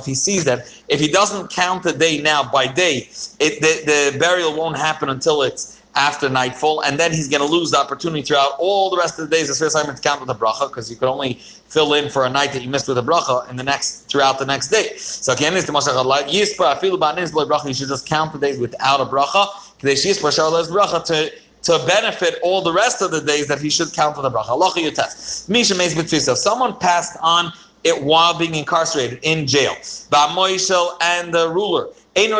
he 0.05 0.15
sees 0.15 0.43
that 0.45 0.83
if 0.87 0.99
he 0.99 1.07
doesn't 1.07 1.51
count 1.51 1.83
the 1.83 1.93
day 1.93 2.21
now 2.21 2.49
by 2.49 2.67
day, 2.67 3.09
it, 3.39 3.61
the, 3.61 4.11
the 4.11 4.19
burial 4.19 4.55
won't 4.55 4.77
happen 4.77 5.09
until 5.09 5.41
it's 5.41 5.79
after 5.95 6.29
nightfall, 6.29 6.81
and 6.81 6.99
then 6.99 7.11
he's 7.11 7.27
going 7.27 7.41
to 7.41 7.47
lose 7.47 7.71
the 7.71 7.77
opportunity 7.77 8.21
throughout 8.21 8.51
all 8.59 8.89
the 8.89 8.97
rest 8.97 9.19
of 9.19 9.29
the 9.29 9.35
days 9.35 9.49
of 9.49 9.71
Simon 9.71 9.95
to 9.95 10.01
count 10.01 10.21
with 10.21 10.29
a 10.29 10.35
bracha, 10.35 10.69
because 10.69 10.89
you 10.89 10.95
could 10.95 11.09
only 11.09 11.33
fill 11.67 11.93
in 11.93 12.09
for 12.09 12.25
a 12.25 12.29
night 12.29 12.51
that 12.53 12.63
you 12.63 12.69
missed 12.69 12.87
with 12.87 12.97
a 12.97 13.01
bracha 13.01 13.49
in 13.49 13.55
the 13.55 13.63
next 13.63 14.09
throughout 14.09 14.39
the 14.39 14.45
next 14.45 14.69
day. 14.69 14.95
So 14.97 15.33
is 15.33 15.65
the. 17.31 17.61
You 17.65 17.73
should 17.73 17.87
just 17.87 18.07
count 18.07 18.33
the 18.33 18.39
days 18.39 18.59
without 18.59 19.01
a 19.01 19.05
bracha. 19.05 19.47
To 19.79 21.31
to 21.61 21.77
benefit 21.85 22.39
all 22.41 22.61
the 22.61 22.71
rest 22.71 23.01
of 23.01 23.11
the 23.11 23.21
days 23.21 23.47
that 23.47 23.59
he 23.59 23.69
should 23.69 23.91
count 23.93 24.15
with 24.15 24.23
the 24.23 24.31
bracha. 24.31 24.49
Allah 24.49 24.71
Misha 25.49 25.75
If 25.75 26.37
someone 26.37 26.77
passed 26.77 27.17
on 27.21 27.51
it 27.83 28.01
while 28.01 28.37
being 28.37 28.55
incarcerated 28.55 29.19
in 29.23 29.47
jail. 29.47 29.73
Moishel 29.73 30.97
and 31.01 31.33
the 31.33 31.49
ruler. 31.49 31.89
Until 32.15 32.39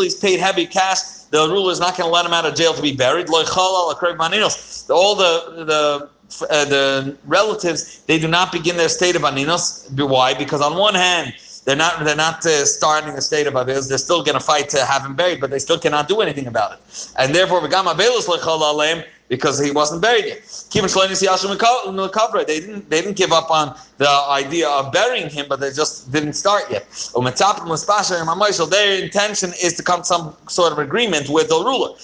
he's 0.00 0.14
paid 0.14 0.40
heavy 0.40 0.66
cash 0.66 1.00
the 1.30 1.48
ruler 1.48 1.72
is 1.72 1.80
not 1.80 1.96
going 1.96 2.08
to 2.08 2.12
let 2.12 2.26
him 2.26 2.32
out 2.32 2.44
of 2.44 2.54
jail 2.54 2.74
to 2.74 2.82
be 2.82 2.94
buried. 2.94 3.28
All 3.30 5.14
the 5.14 5.64
the 5.64 6.08
uh, 6.48 6.64
the 6.64 7.16
relatives 7.26 8.02
they 8.06 8.18
do 8.18 8.28
not 8.28 8.52
begin 8.52 8.76
their 8.76 8.88
state 8.88 9.16
of 9.16 9.22
aninos. 9.22 9.90
Why? 10.08 10.34
Because 10.34 10.60
on 10.60 10.76
one 10.76 10.94
hand 10.94 11.34
they're 11.70 11.76
not 11.76 12.04
they're 12.04 12.16
not 12.16 12.44
uh, 12.44 12.64
starting 12.64 13.14
a 13.14 13.20
state 13.20 13.46
of 13.46 13.54
avilos. 13.54 13.88
They're 13.88 13.98
still 13.98 14.24
going 14.24 14.34
to 14.34 14.44
fight 14.52 14.68
to 14.70 14.84
have 14.84 15.06
him 15.06 15.14
buried, 15.14 15.40
but 15.40 15.50
they 15.50 15.60
still 15.60 15.78
cannot 15.78 16.08
do 16.08 16.20
anything 16.20 16.48
about 16.48 16.72
it. 16.72 16.80
And 17.16 17.32
therefore, 17.32 17.60
because 19.28 19.64
he 19.64 19.70
wasn't 19.70 20.02
buried 20.02 20.24
yet. 20.24 20.42
They 22.48 22.60
didn't 22.60 22.90
they 22.90 23.00
didn't 23.02 23.16
give 23.16 23.30
up 23.30 23.52
on 23.52 23.78
the 23.98 24.08
idea 24.08 24.68
of 24.68 24.90
burying 24.90 25.30
him, 25.30 25.46
but 25.48 25.60
they 25.60 25.70
just 25.70 26.10
didn't 26.10 26.32
start 26.32 26.64
yet. 26.68 26.86
Their 28.70 29.04
intention 29.04 29.52
is 29.62 29.74
to 29.74 29.84
come 29.84 30.00
to 30.00 30.04
some 30.04 30.36
sort 30.48 30.72
of 30.72 30.80
agreement 30.80 31.28
with 31.28 31.50
the 31.50 31.54
ruler, 31.54 31.90
or 31.90 31.96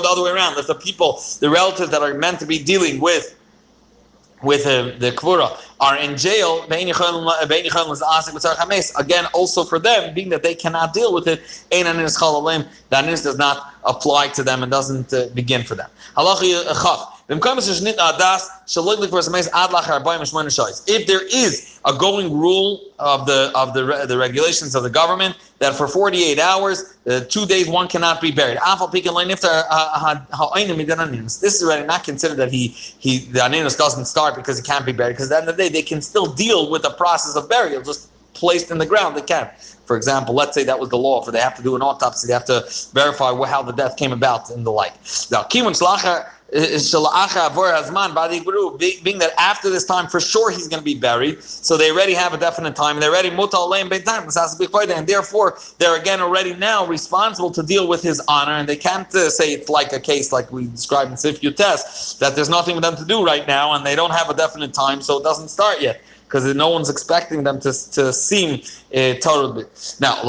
the 0.00 0.08
other 0.12 0.22
way 0.22 0.30
around. 0.30 0.56
If 0.58 0.68
the 0.68 0.76
people, 0.76 1.20
the 1.40 1.50
relatives 1.50 1.90
that 1.90 2.02
are 2.02 2.14
meant 2.14 2.38
to 2.38 2.46
be 2.46 2.62
dealing 2.62 3.00
with 3.00 3.34
with 4.42 4.66
uh, 4.66 4.92
the 4.98 5.12
kvura 5.12 5.58
are 5.80 5.96
in 5.96 6.16
jail. 6.16 6.64
Again, 8.96 9.26
also 9.32 9.64
for 9.64 9.78
them, 9.78 10.14
being 10.14 10.28
that 10.30 10.42
they 10.42 10.54
cannot 10.54 10.92
deal 10.92 11.12
with 11.14 11.28
it, 11.28 11.40
that 11.70 13.22
does 13.22 13.38
not 13.38 13.74
apply 13.84 14.28
to 14.28 14.42
them 14.42 14.62
and 14.62 14.70
doesn't 14.70 15.12
uh, 15.12 15.26
begin 15.34 15.62
for 15.62 15.74
them. 15.74 15.88
If 20.86 21.06
there 21.06 21.26
is 21.26 21.80
a 21.84 21.96
going 21.96 22.32
rule 22.32 22.80
of 22.98 23.26
the 23.26 23.52
of 23.54 23.74
the 23.74 24.06
the 24.06 24.18
regulations 24.18 24.74
of 24.74 24.82
the 24.82 24.90
government 24.90 25.36
that 25.58 25.74
for 25.74 25.88
48 25.88 26.38
hours, 26.38 26.96
uh, 27.06 27.20
two 27.28 27.46
days, 27.46 27.68
one 27.68 27.88
cannot 27.88 28.20
be 28.20 28.30
buried. 28.30 28.58
This 28.58 28.80
is 31.54 31.62
already 31.62 31.86
not 31.86 32.04
considered 32.04 32.36
that 32.36 32.52
he 32.52 32.68
he 32.68 33.18
the 33.18 33.40
aninus 33.40 33.78
doesn't 33.78 34.06
start 34.06 34.34
because 34.34 34.58
he 34.58 34.64
can't 34.64 34.84
be 34.84 34.92
buried. 34.92 35.14
Because 35.14 35.30
at 35.30 35.36
the 35.36 35.40
end 35.40 35.48
of 35.48 35.56
the 35.56 35.62
day, 35.64 35.68
they 35.68 35.82
can 35.82 36.02
still 36.02 36.26
deal 36.26 36.70
with 36.70 36.82
the 36.82 36.90
process 36.90 37.36
of 37.36 37.48
burial, 37.48 37.82
just 37.82 38.08
placed 38.34 38.70
in 38.70 38.78
the 38.78 38.86
ground. 38.86 39.16
They 39.16 39.22
can. 39.22 39.50
For 39.86 39.96
example, 39.96 40.34
let's 40.34 40.54
say 40.54 40.64
that 40.64 40.78
was 40.78 40.88
the 40.88 40.98
law, 40.98 41.22
for 41.22 41.32
they 41.32 41.40
have 41.40 41.56
to 41.56 41.62
do 41.62 41.76
an 41.76 41.82
autopsy, 41.82 42.26
they 42.26 42.32
have 42.32 42.44
to 42.46 42.64
verify 42.94 43.32
how 43.46 43.62
the 43.62 43.72
death 43.72 43.96
came 43.96 44.12
about 44.12 44.50
and 44.50 44.64
the 44.64 44.70
like. 44.70 44.94
Now, 45.30 45.42
kimun 45.42 45.74
being 49.02 49.18
that 49.18 49.32
after 49.38 49.70
this 49.70 49.84
time, 49.84 50.06
for 50.06 50.20
sure 50.20 50.50
he's 50.50 50.68
going 50.68 50.80
to 50.80 50.84
be 50.84 50.94
buried. 50.94 51.42
So 51.42 51.76
they 51.76 51.90
already 51.90 52.12
have 52.12 52.34
a 52.34 52.38
definite 52.38 52.76
time. 52.76 53.00
They're 53.00 53.10
already 53.10 53.30
and 54.96 55.06
therefore 55.06 55.58
they're 55.78 55.98
again 55.98 56.20
already 56.20 56.54
now 56.54 56.86
responsible 56.86 57.50
to 57.52 57.62
deal 57.62 57.88
with 57.88 58.02
his 58.02 58.20
honor. 58.28 58.52
And 58.52 58.68
they 58.68 58.76
can't 58.76 59.12
uh, 59.14 59.30
say 59.30 59.52
it's 59.52 59.70
like 59.70 59.92
a 59.92 60.00
case 60.00 60.30
like 60.32 60.52
we 60.52 60.66
described 60.66 61.10
in 61.10 61.16
Sifyu 61.16 61.54
test 61.56 62.20
that 62.20 62.34
there's 62.34 62.50
nothing 62.50 62.74
for 62.74 62.82
them 62.82 62.96
to 62.96 63.04
do 63.04 63.24
right 63.24 63.46
now, 63.46 63.72
and 63.72 63.86
they 63.86 63.96
don't 63.96 64.12
have 64.12 64.28
a 64.28 64.34
definite 64.34 64.74
time, 64.74 65.00
so 65.00 65.18
it 65.18 65.22
doesn't 65.22 65.48
start 65.48 65.80
yet 65.80 66.02
because 66.32 66.54
no 66.54 66.70
one's 66.70 66.88
expecting 66.88 67.44
them 67.44 67.60
to, 67.60 67.70
to 67.90 68.10
seem 68.10 68.62
uh, 68.94 69.12
Torah. 69.20 69.66
Now, 70.00 70.22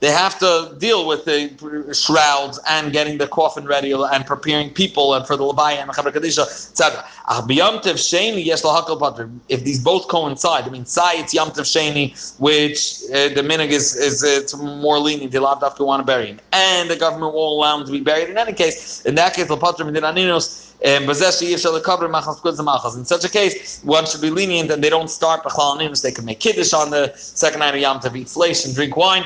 they 0.00 0.10
have 0.10 0.38
to 0.38 0.74
deal 0.78 1.06
with 1.06 1.26
the 1.26 1.90
shrouds 1.92 2.58
and 2.66 2.92
getting 2.92 3.18
the 3.18 3.28
coffin 3.28 3.66
ready 3.66 3.92
and 3.92 4.24
preparing 4.24 4.70
people 4.70 5.12
and 5.12 5.26
for 5.26 5.36
the 5.36 5.44
Labaya 5.44 5.82
and 5.82 5.90
the 5.90 5.92
Chevra 5.92 6.12
Kadisha, 6.12 6.44
etc. 6.44 7.04
If 9.50 9.64
these 9.64 9.84
both 9.84 10.08
coincide, 10.08 10.64
I 10.64 10.70
mean, 10.70 10.86
Sai 10.86 11.16
it's 11.16 11.34
Yom 11.34 11.50
Tov 11.50 11.66
Sheni, 11.66 12.38
which 12.40 13.02
uh, 13.10 13.34
the 13.34 13.42
minig 13.42 13.68
is, 13.68 13.94
is 13.96 14.24
uh, 14.24 14.28
it's 14.28 14.56
more 14.56 14.98
lenient, 14.98 15.32
they 15.32 15.38
love 15.38 15.60
to 15.76 15.84
want 15.84 16.00
to 16.00 16.06
bury 16.06 16.28
him, 16.28 16.40
and 16.52 16.88
the 16.88 16.96
government 16.96 17.34
won't 17.34 17.52
allow 17.52 17.78
him 17.78 17.84
to 17.84 17.92
be 17.92 18.00
buried. 18.00 18.30
In 18.30 18.38
any 18.38 18.54
case, 18.54 19.04
in 19.04 19.14
that 19.16 19.34
case, 19.34 19.48
Lapatrim 19.48 19.92
did 19.92 20.04
Aninos. 20.04 20.67
In 20.80 21.12
such 21.12 21.42
a 23.24 23.28
case, 23.28 23.82
one 23.82 24.06
should 24.06 24.20
be 24.20 24.30
lenient 24.30 24.70
and 24.70 24.82
they 24.82 24.90
don't 24.90 25.10
start 25.10 25.42
Bechal 25.42 26.02
They 26.02 26.12
can 26.12 26.24
make 26.24 26.38
Kiddush 26.38 26.72
on 26.72 26.90
the 26.90 27.12
second 27.16 27.60
night 27.60 27.74
of 27.74 27.80
Yom 27.80 27.98
Tov, 27.98 28.16
eat 28.16 28.28
flesh 28.28 28.64
and 28.64 28.74
drink 28.74 28.96
wine 28.96 29.24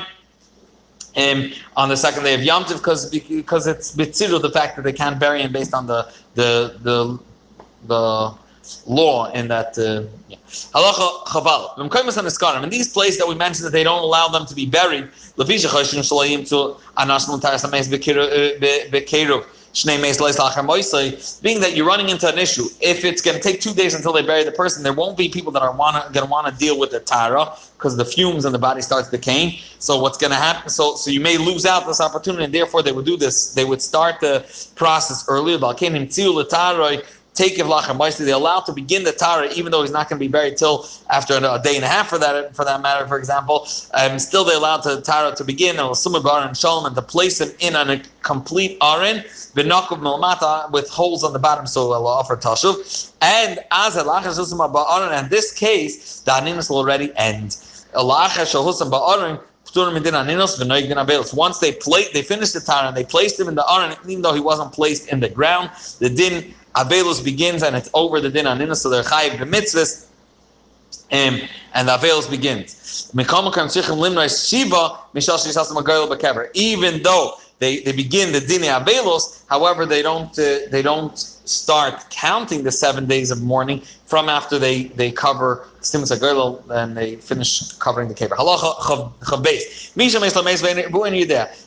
um, 1.15 1.51
on 1.75 1.89
the 1.89 1.97
second 1.97 2.23
day 2.23 2.33
of 2.33 2.41
Yom 2.41 2.63
Tov 2.63 2.77
because 2.77 3.09
because 3.09 3.67
it's 3.67 3.95
bitziru 3.95 4.41
the 4.41 4.49
fact 4.49 4.75
that 4.75 4.81
they 4.81 4.93
can't 4.93 5.19
bury 5.19 5.41
him 5.41 5.51
based 5.51 5.73
on 5.73 5.85
the 5.85 6.11
the 6.33 6.75
the 6.81 7.19
the 7.85 8.33
law 8.85 9.31
in 9.31 9.47
that. 9.47 9.77
Uh. 9.77 10.03
Halacha 10.73 11.25
chaval. 11.25 12.63
In 12.63 12.69
these 12.69 12.93
places 12.93 13.17
that 13.17 13.27
we 13.27 13.35
mentioned 13.35 13.65
that 13.65 13.71
they 13.71 13.83
don't 13.83 14.03
allow 14.03 14.27
them 14.27 14.45
to 14.45 14.53
be 14.53 14.67
buried, 14.67 15.09
being 15.35 15.47
that 21.59 21.75
you're 21.75 21.87
running 21.87 22.09
into 22.09 22.31
an 22.31 22.37
issue. 22.37 22.65
If 22.79 23.03
it's 23.03 23.23
going 23.23 23.35
to 23.35 23.41
take 23.41 23.59
two 23.59 23.73
days 23.73 23.95
until 23.95 24.13
they 24.13 24.21
bury 24.21 24.43
the 24.43 24.51
person, 24.51 24.83
there 24.83 24.93
won't 24.93 25.17
be 25.17 25.29
people 25.29 25.51
that 25.53 25.63
are 25.63 25.75
wanna, 25.75 26.07
going 26.13 26.25
to 26.25 26.31
want 26.31 26.45
to 26.45 26.53
deal 26.53 26.77
with 26.77 26.91
the 26.91 26.99
tara 26.99 27.51
because 27.75 27.97
the 27.97 28.05
fumes 28.05 28.45
and 28.45 28.53
the 28.53 28.59
body 28.59 28.83
starts 28.83 29.09
decaying. 29.09 29.57
So 29.79 29.99
what's 29.99 30.19
going 30.19 30.29
to 30.29 30.37
happen? 30.37 30.69
So 30.69 30.95
so 30.95 31.09
you 31.09 31.19
may 31.19 31.37
lose 31.37 31.65
out 31.65 31.87
this 31.87 31.99
opportunity, 31.99 32.43
and 32.43 32.53
therefore 32.53 32.83
they 32.83 32.91
would 32.91 33.05
do 33.05 33.17
this. 33.17 33.55
They 33.55 33.65
would 33.65 33.81
start 33.81 34.19
the 34.19 34.45
process 34.75 35.25
earlier 35.27 35.57
take 37.33 37.57
Ivlach 37.57 37.89
and 37.89 38.27
they're 38.27 38.35
allowed 38.35 38.61
to 38.61 38.71
begin 38.71 39.03
the 39.03 39.11
Tara 39.11 39.51
even 39.53 39.71
though 39.71 39.81
he's 39.81 39.91
not 39.91 40.09
going 40.09 40.19
to 40.19 40.25
be 40.25 40.31
buried 40.31 40.57
till 40.57 40.87
after 41.09 41.35
a 41.35 41.61
day 41.63 41.75
and 41.75 41.83
a 41.83 41.87
half 41.87 42.09
for 42.09 42.19
that 42.19 42.55
for 42.55 42.65
that 42.65 42.81
matter, 42.81 43.07
for 43.07 43.17
example. 43.17 43.67
Um, 43.93 44.19
still 44.19 44.43
they're 44.43 44.57
allowed 44.57 44.83
to 44.83 45.01
Tara 45.01 45.35
to 45.35 45.43
begin 45.43 45.79
and 45.79 45.89
Sumar 45.89 46.45
and 46.45 46.55
Shalom 46.55 46.85
and 46.85 46.95
to 46.95 47.01
place 47.01 47.41
him 47.41 47.49
in 47.59 47.75
on 47.75 47.89
a 47.89 48.01
complete 48.21 48.79
Arin, 48.79 49.23
Binakov 49.53 49.99
Milmata 49.99 50.71
with 50.71 50.89
holes 50.89 51.23
on 51.23 51.33
the 51.33 51.39
bottom 51.39 51.65
so 51.65 51.89
they'll 51.89 52.07
offer 52.07 52.35
Tashuv. 52.35 53.11
And 53.21 53.59
as 53.71 53.95
Arin, 53.95 55.23
in 55.23 55.29
this 55.29 55.51
case, 55.51 56.19
the 56.21 56.33
Animus 56.33 56.69
will 56.69 56.77
already 56.77 57.11
end. 57.15 57.57
Once 57.95 58.35
they 61.59 61.71
plate, 61.71 62.09
they 62.13 62.21
finished 62.21 62.53
the 62.53 62.59
Tara 62.59 62.87
and 62.87 62.97
they 62.97 63.03
placed 63.03 63.39
him 63.39 63.47
in 63.47 63.55
the 63.55 63.65
Aron, 63.71 63.95
even 64.07 64.21
though 64.21 64.33
he 64.33 64.39
wasn't 64.39 64.71
placed 64.71 65.07
in 65.09 65.19
the 65.19 65.29
ground, 65.29 65.71
the 65.99 66.09
din 66.09 66.53
Avelus 66.75 67.23
begins 67.23 67.63
and 67.63 67.75
it's 67.75 67.89
over 67.93 68.19
the 68.19 68.29
din 68.29 68.47
anina, 68.47 68.75
so 68.75 68.89
they're 68.89 69.03
chayiv 69.03 69.37
the 69.39 69.45
mitzvahs, 69.45 70.05
um, 71.11 71.39
and 71.73 71.87
the 71.87 71.97
Avelus 71.97 72.29
begins. 72.29 73.11
Even 76.53 77.03
though 77.03 77.33
they, 77.59 77.79
they 77.79 77.91
begin 77.91 78.31
the 78.31 78.39
din 78.39 78.61
Avelus, 78.61 79.43
however, 79.47 79.85
they 79.85 80.01
don't 80.01 80.37
uh, 80.39 80.59
they 80.71 80.81
don't 80.81 81.17
start 81.17 82.09
counting 82.09 82.63
the 82.63 82.71
seven 82.71 83.05
days 83.05 83.29
of 83.29 83.41
mourning 83.41 83.81
from 84.05 84.29
after 84.29 84.57
they 84.57 84.83
they 84.99 85.11
cover 85.11 85.67
stimus 85.81 86.11
agirl 86.17 86.63
and 86.71 86.95
they 86.97 87.15
finish 87.17 87.71
covering 87.73 88.07
the 88.07 88.15
kever. 88.15 88.35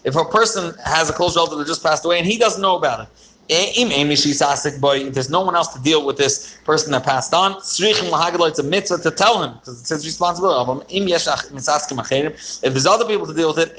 If 0.04 0.16
a 0.16 0.25
person 0.25 0.75
has 0.84 1.10
a 1.10 1.12
close 1.12 1.36
relative 1.36 1.58
that 1.58 1.66
just 1.66 1.82
passed 1.82 2.04
away 2.04 2.18
and 2.18 2.26
he 2.26 2.38
doesn't 2.38 2.62
know 2.62 2.76
about 2.76 3.00
it, 3.00 3.08
if 3.49 5.15
there's 5.15 5.31
no 5.31 5.41
one 5.41 5.55
else 5.55 5.69
to 5.69 5.81
deal 5.81 6.05
with 6.05 6.17
this 6.17 6.59
person 6.65 6.91
that 6.93 7.05
passed 7.05 7.33
on, 7.33 7.57
it's 7.59 8.59
a 8.59 8.62
mitzvah 8.62 8.99
to 8.99 9.11
tell 9.11 9.43
him 9.43 9.55
because 9.55 9.81
it's 9.81 9.88
his 9.88 10.05
responsibility. 10.05 10.83
If 10.91 12.61
there's 12.61 12.87
other 12.87 13.05
people 13.05 13.26
to 13.26 13.35
deal 13.35 13.55
with 13.55 13.59
it, 13.59 13.75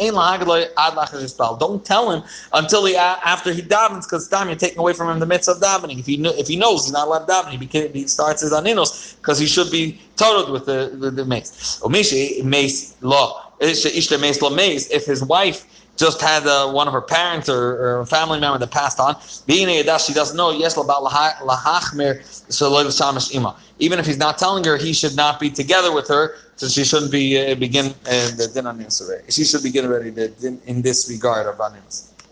don't 1.60 1.86
tell 1.86 2.12
him 2.12 2.24
until 2.54 2.86
he 2.86 2.96
after 2.96 3.52
he 3.52 3.62
davens 3.62 4.04
because 4.04 4.28
time 4.28 4.48
you're 4.48 4.58
taking 4.58 4.80
away 4.80 4.94
from 4.94 5.10
him 5.10 5.20
the 5.20 5.26
mitzvah 5.26 5.52
of 5.54 5.60
davening. 5.60 6.00
If 6.00 6.06
he 6.06 6.16
if 6.26 6.48
he 6.48 6.56
knows 6.56 6.86
he's 6.86 6.94
not 6.94 7.08
allowed 7.08 7.26
to 7.26 7.34
daven, 7.34 7.94
he, 7.94 8.08
starts 8.08 8.42
his 8.42 8.54
aninos 8.54 9.18
because 9.18 9.38
he 9.38 9.48
should 9.48 9.70
be 9.70 10.00
totaled 10.16 10.52
with 10.52 10.66
the 10.66 10.96
the, 10.98 11.12
the 11.12 11.26
mace. 11.26 11.82
If 14.90 15.06
his 15.06 15.24
wife 15.24 15.66
just 15.98 16.22
had 16.22 16.46
uh, 16.46 16.70
one 16.72 16.88
of 16.88 16.94
her 16.94 17.01
parents 17.01 17.50
or, 17.50 17.75
or, 17.75 18.00
a 18.01 18.06
family 18.06 18.39
member 18.39 18.58
that 18.60 18.72
passed 18.72 19.00
on, 19.00 19.16
being 19.46 19.68
a 19.68 20.00
she 20.00 20.13
doesn't 20.13 20.38
know, 20.38 20.51
yes, 20.51 20.75
lahachmir, 20.75 22.24
so 22.51 22.72
ima. 23.34 23.56
Even 23.80 24.00
if 24.00 24.06
he's 24.06 24.18
not 24.18 24.38
telling 24.38 24.63
her, 24.63 24.77
he 24.77 24.94
should 24.94 25.16
not 25.16 25.39
be 25.39 25.50
together 25.50 25.92
with 25.94 26.08
her, 26.08 26.36
so 26.56 26.68
she 26.68 26.84
shouldn't 26.84 27.12
be 27.12 27.51
uh, 27.51 27.56
begin 27.56 27.88
uh, 27.88 28.36
the 28.38 28.50
din 28.54 28.66
on 28.66 28.84
She 29.30 29.44
should 29.44 29.63
begin 29.63 29.86
already 29.86 30.12
the 30.12 30.30
din 30.30 30.62
in 30.66 30.82
this 30.82 31.10
regard 31.10 31.48
of 31.48 31.60
animals. 31.60 32.13